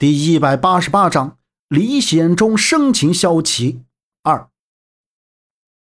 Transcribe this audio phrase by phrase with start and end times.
[0.00, 3.82] 第一百八十八章，李显忠生擒骁骑
[4.22, 4.48] 二。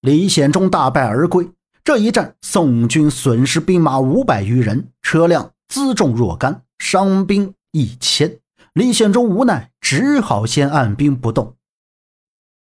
[0.00, 1.48] 李显忠大败而归。
[1.84, 8.40] 这一战，宋军损失兵马五百余人，车辆辎重若干，伤兵一千。
[8.72, 11.54] 李显忠无奈，只好先按兵不动。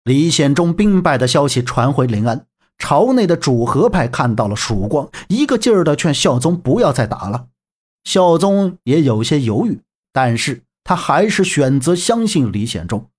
[0.04, 2.46] 李显忠兵败的消息传回临安，
[2.78, 7.48] 朝内的主和派看到了曙光，一个劲儿的劝孝宗不要再打了。
[8.04, 9.80] 孝宗也有些犹豫，
[10.14, 10.62] 但是。
[10.84, 13.10] 他还是选择相信李显忠。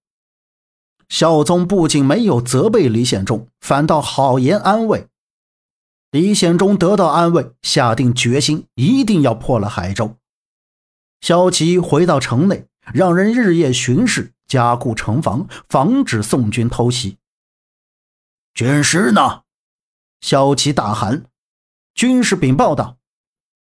[1.09, 5.09] 孝宗不仅没有责备李显忠，反倒好言安慰。
[6.11, 10.17] 李显忠得到安慰，下定决心一定要破了海州。
[11.21, 17.19] 萧齐回到城内，让人日夜巡视，加固城防，防止宋军偷袭。
[18.55, 19.43] 军师呢？
[20.21, 21.25] 萧齐大喊。
[21.95, 22.97] 军师禀报道：“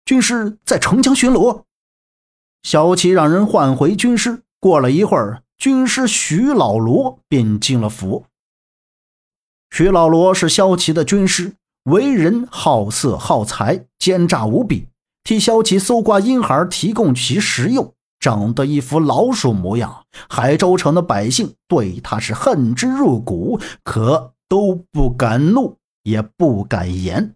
[0.06, 1.64] 军师在城墙巡逻。”
[2.64, 4.42] 萧齐让人唤回军师。
[4.58, 8.24] 过了一会儿，军师徐老罗便进了府。
[9.70, 11.52] 徐老罗是萧齐的军师，
[11.84, 14.86] 为人好色好财，奸诈无比，
[15.22, 20.06] 替萧齐搜刮婴孩，提供其食用，长得一副老鼠模样。
[20.30, 27.34] 海州城的百姓对他是恨之入骨，可都不敢怒，也不敢言。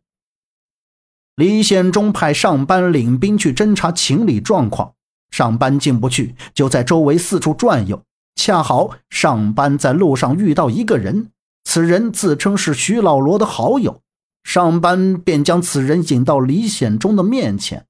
[1.36, 4.94] 李显忠派上班领兵去侦查情理状况。
[5.30, 8.02] 上班进不去，就在周围四处转悠。
[8.34, 11.30] 恰好上班在路上遇到一个人，
[11.64, 14.00] 此人自称是徐老罗的好友。
[14.44, 17.86] 上班便将此人引到李显忠的面前。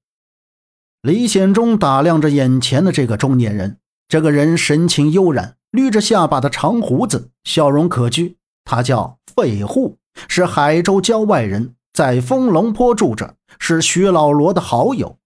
[1.01, 8.35] 李显忠打量着眼前的这个中年人，这个人神情悠然，捋着下巴的长胡子，笑容可掬。
[8.65, 15.17] 他叫费户，是海州郊外人，在丰隆坡住着，是徐老罗的好友。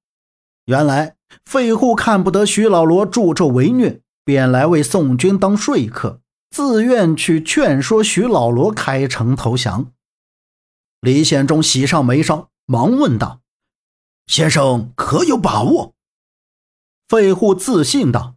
[0.65, 1.15] 原来。
[1.45, 9.91] 费户看不得徐老罗助纣为虐，便来为宋军当说客，自愿去劝说徐老罗开城投降。
[11.01, 13.41] 李显忠喜上眉梢，忙问道
[14.27, 15.93] ：“先生可有把握？”
[17.09, 18.35] 费户自信道：“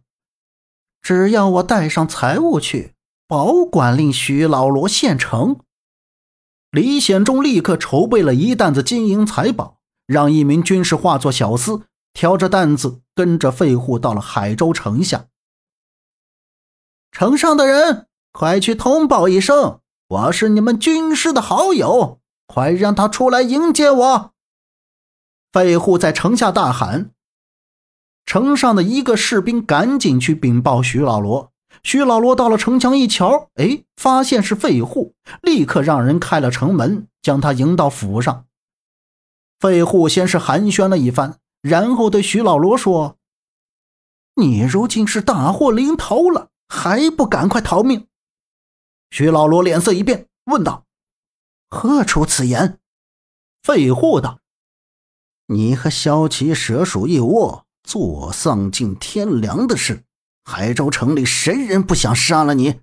[1.01, 2.93] 只要我带上财物去，
[3.27, 5.61] 保管令徐老罗献城。”
[6.71, 11.83] 李显忠立刻筹备了一担子金银财宝，让一名军士化作小厮。
[12.17, 15.27] 挑着担子，跟着费户到了海州城下。
[17.11, 24.31] 城上的人，快去通报一声，我是你们军师的好友，快让他出来迎接我！
[25.53, 27.11] 费户在城下大喊。
[28.25, 31.51] 城上的一个士兵赶紧去禀报徐老罗。
[31.83, 35.13] 徐老罗到了城墙一瞧，哎，发现是费户，
[35.43, 38.47] 立刻让人开了城门，将他迎到府上。
[39.59, 41.37] 费户先是寒暄了一番。
[41.67, 43.17] 然后对徐老罗说
[44.41, 48.07] ：“你如今是大祸临头了，还不赶快逃命？”
[49.11, 50.85] 徐老罗脸色一变，问道
[51.69, 52.79] ：“何出此言？”
[53.63, 54.39] 废话道
[55.47, 60.05] ：“你和萧齐蛇鼠一窝，做丧尽天良的事。
[60.45, 62.79] 海州城里谁人不想杀了你？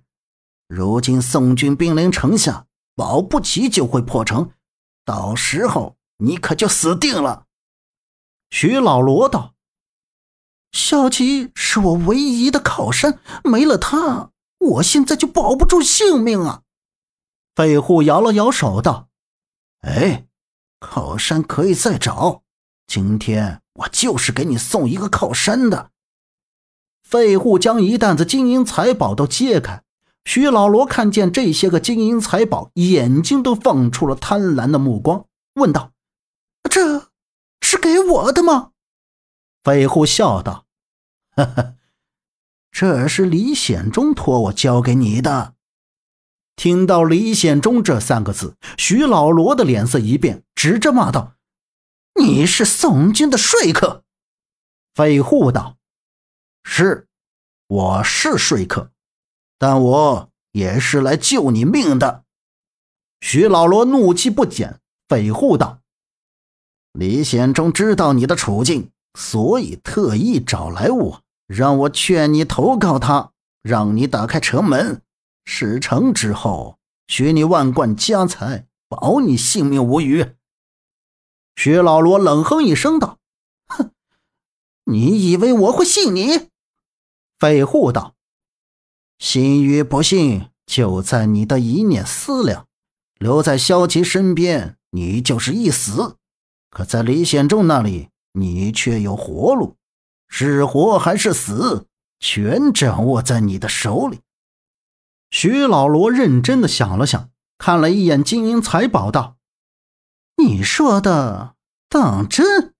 [0.67, 4.51] 如今宋军兵临城下，保不齐就会破城，
[5.03, 7.44] 到时候你可就死定了。”
[8.57, 9.53] 徐老罗道
[10.71, 16.61] ：“小齐是我唯一的靠山，没了他，我现在就保不住性命啊！”
[17.53, 19.09] 费户摇了摇手道
[19.83, 20.27] ：“哎，
[20.79, 22.43] 靠山可以再找，
[22.87, 25.91] 今天我就是给你送一个靠山的。”
[27.03, 29.83] 费户将一担子金银财宝都揭开，
[30.23, 35.91] 徐老罗看见这些个金银财宝，眼睛都放出了贪婪的目光，问道
[36.71, 37.04] ：“这？”
[37.85, 38.71] 是给我的吗？
[39.63, 40.65] 匪户笑道
[41.37, 41.75] ：“哈哈，
[42.71, 45.53] 这是李显忠托我交给你的。”
[46.57, 51.35] 听到“李显忠”这三个字，徐老罗的脸色一变，指着骂道
[52.19, 54.03] ：“你是宋军的说客！”
[54.95, 55.77] 匪户道
[56.65, 57.07] ：“是，
[57.67, 58.91] 我是说客，
[59.59, 62.23] 但我也是来救你命的。”
[63.21, 65.81] 徐老罗怒气不减，匪户道。
[66.97, 68.89] 李显忠知道你的处境，
[69.19, 73.31] 所以特意找来我，让我劝你投靠他，
[73.61, 75.01] 让你打开城门。
[75.43, 76.77] 事成之后，
[77.07, 80.35] 许你万贯家财，保你性命无虞。
[81.57, 83.19] 薛老罗冷哼一声道
[83.67, 83.91] ：“哼，
[84.85, 86.49] 你以为我会信你？”
[87.37, 88.15] 废护道
[89.19, 92.67] ：“信与不信，就在你的一念思量。
[93.19, 96.15] 留在萧齐身边，你就是一死。”
[96.75, 99.77] 可在李显忠那里，你却有活路，
[100.27, 101.87] 是活还是死，
[102.19, 104.19] 全掌握在你的手里。
[105.31, 109.37] 徐老罗认真的想了想，看了一眼金银财宝，道
[110.35, 111.55] ：“你说的
[111.87, 112.75] 当真？”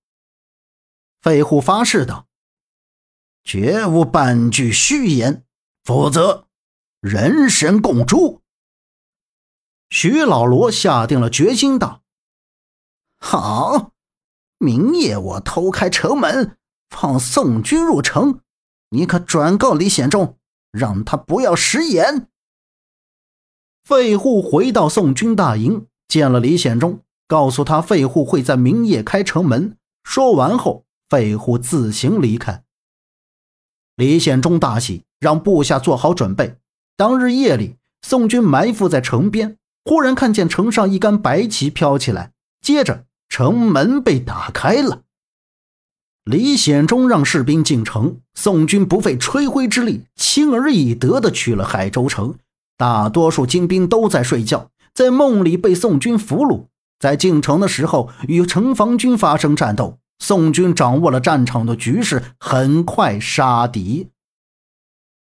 [1.23, 2.27] 费户发誓道
[3.45, 5.45] ：“绝无半句虚言，
[5.85, 6.47] 否则
[6.99, 8.41] 人神共诛。”
[9.89, 12.01] 徐老罗下定了决心，道
[13.37, 13.91] ：“好，
[14.57, 16.57] 明夜我偷开城门，
[16.89, 18.39] 放宋军入城，
[18.89, 20.37] 你可转告李显忠，
[20.71, 22.27] 让他不要食言。”
[23.83, 29.77] 费户回到宋军大营，见了李显忠，告诉他费户会在明夜开城门。
[30.03, 32.63] 说完后，费户自行离开。
[33.95, 36.57] 李显忠大喜，让部下做好准备。
[36.97, 42.31] 当日夜里，宋军埋伏在城边，忽然看见城上一杆白旗飘起来，
[42.61, 45.01] 接着城门被打开了。
[46.23, 52.35] 李显忠让士兵进城，宋军不费吹灰之力，轻而易得地取了海州城。
[52.77, 56.65] 大多数精兵都在睡觉，在梦里被宋军俘虏。
[56.99, 59.99] 在进城的时候，与城防军发生战斗。
[60.17, 64.07] 宋军掌握了战场的局势，很快杀敌。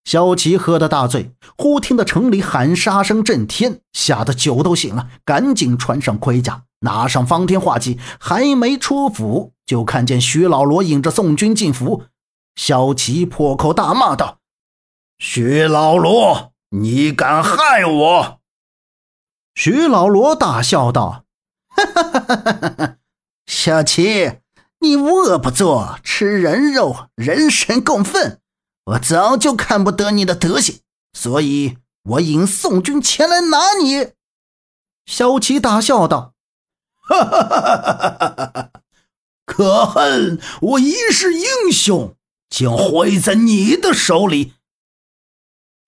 [0.04, 12.04] 萧齐喝得大醉，忽听得城里喊杀声震天，吓得酒都醒了，赶紧穿上盔甲，拿上方天画戟，还没出府，就看见徐老罗引着宋军进府。
[12.54, 14.38] 萧齐破口大骂道
[15.18, 18.40] ：“徐老罗！”你敢害我？
[19.54, 21.24] 徐老罗大笑道
[21.70, 22.96] ：“哈哈哈哈哈哈！
[23.46, 24.40] 小齐，
[24.80, 28.40] 你无恶不作，吃人肉，人神共愤。
[28.86, 30.80] 我早就看不得你的德行，
[31.12, 34.12] 所以我引宋军前来拿你。”
[35.06, 36.33] 萧齐大笑道
[37.06, 38.70] ：“哈哈哈哈哈哈！
[39.44, 42.16] 可恨我一世英雄，
[42.48, 44.54] 竟毁在你的手里。”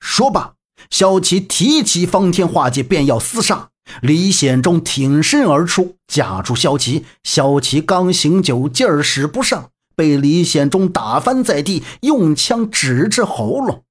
[0.01, 0.55] 说罢。
[0.91, 3.71] 萧齐提起方天画戟，便要厮杀。
[4.03, 7.07] 李显忠挺身而出，架住萧齐。
[7.25, 13.85] 萧齐刚醒酒，劲儿使不上，被李显忠打翻在地，用枪指着喉咙。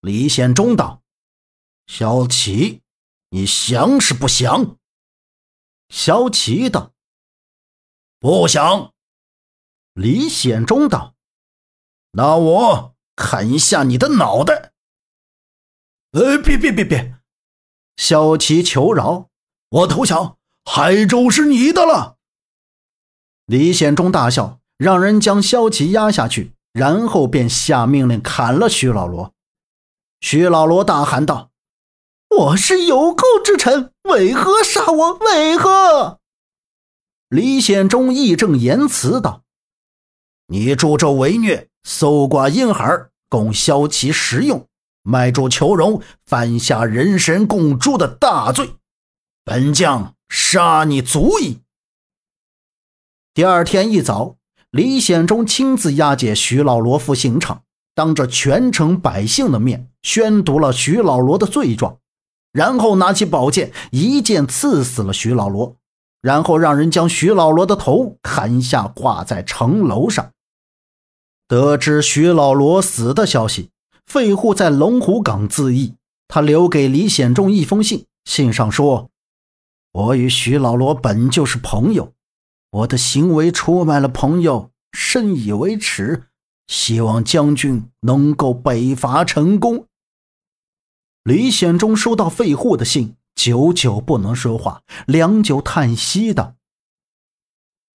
[0.00, 1.02] 李显忠道
[1.86, 2.80] ：“萧齐，
[3.30, 4.76] 你降是不降？”
[5.88, 6.92] 萧齐道
[8.20, 8.92] ：“不想。”
[9.94, 11.14] 李显忠道
[12.12, 14.72] ：“那我砍下你的脑袋。”
[16.12, 17.16] 呃，别别别别！
[17.96, 19.28] 萧齐求饶，
[19.68, 22.16] 我投降，海州是你的了。
[23.44, 29.34] 李显忠大笑，让人将萧齐压下去，然后便下命令砍了徐老罗。
[30.20, 31.47] 徐老罗大喊道
[32.36, 35.14] ：“我是有功之臣，为何杀我？
[35.14, 36.20] 为何？”
[37.30, 39.42] 李显忠义正言辞道
[40.48, 44.66] ：“你助纣为虐，搜刮婴孩，供萧齐食用。”
[45.02, 48.74] 卖主求荣，犯下人神共诛的大罪，
[49.42, 51.60] 本将杀你足矣。
[53.32, 54.36] 第二天一早，
[54.70, 57.62] 李显忠亲自押解徐老罗赴刑场，
[57.94, 61.98] 当着全城百姓的面宣读了徐老罗的罪状，
[62.58, 65.76] 然后拿起宝剑一剑刺死了徐老罗，
[66.20, 70.32] 然后让人将徐老罗的头砍下挂在城楼上。
[71.46, 73.70] 得知徐老罗死的消息。
[74.04, 75.94] 费户在龙虎岗自缢，
[76.26, 79.10] 他留给李显忠一封信，信上说
[79.92, 82.12] ：“我与徐老罗本就是朋友，
[82.70, 86.24] 我的行为出卖了朋友，深以为耻，
[86.66, 89.84] 希望将军能够北伐成功。”
[91.28, 96.54] 李显忠收到费户的信，久久不能说话，良久叹息道：“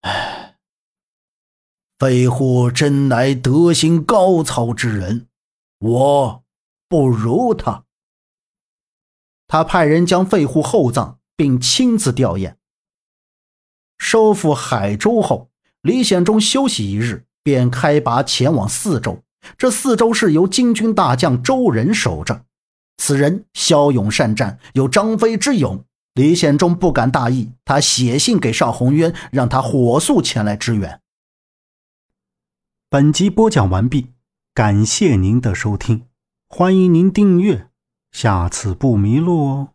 [0.01, 0.57] 唉，
[1.97, 5.29] 费户真乃德行高操之人。”
[5.81, 6.43] 我
[6.87, 7.85] 不如他。
[9.47, 12.57] 他派人将费户厚葬，并亲自吊唁。
[13.97, 15.49] 收复海州后，
[15.81, 19.23] 李显忠休息一日，便开拔前往四州。
[19.57, 22.45] 这四州是由金军大将周仁守着。
[23.05, 25.83] 此人骁勇善战，有张飞之勇。
[26.13, 31.01] 李显忠不敢大意，他写信给邵宏渊，让他火速前来支援。
[32.89, 34.13] 本集播讲完毕。
[34.53, 36.05] 感谢您的收听，
[36.47, 37.67] 欢迎您订阅，
[38.13, 39.69] 下次不迷路哦。